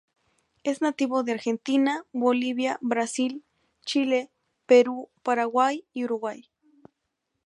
[0.63, 3.43] Es nativo de Argentina, Bolivia, Brasil,
[3.85, 4.31] Chile,
[4.65, 6.49] Perú, Paraguay y Uruguay.